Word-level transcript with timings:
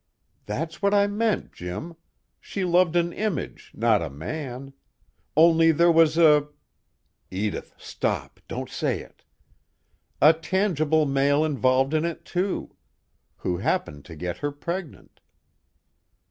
"That's 0.47 0.81
what 0.81 0.95
I 0.95 1.05
meant, 1.05 1.53
Jim. 1.53 1.95
She 2.39 2.65
loved 2.65 2.95
an 2.95 3.13
image, 3.13 3.71
not 3.75 4.01
a 4.01 4.09
man. 4.09 4.73
Only, 5.37 5.71
there 5.71 5.91
was 5.91 6.17
a" 6.17 6.47
(Edith, 7.29 7.75
stop! 7.77 8.39
Don't 8.47 8.67
say 8.71 8.99
it!) 9.01 9.21
"a 10.19 10.33
tangible 10.33 11.05
male 11.05 11.45
involved 11.45 11.93
in 11.93 12.03
it 12.03 12.25
too, 12.25 12.75
who 13.37 13.57
happened 13.57 14.03
to 14.05 14.15
get 14.15 14.37
her 14.37 14.51
pregnant." 14.51 15.19